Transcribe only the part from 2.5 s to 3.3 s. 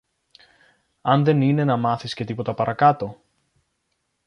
παρακάτω;